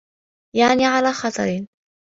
يَعْنِي 0.55 0.85
عَلَى 0.85 1.13
خَطَرٍ 1.13 1.65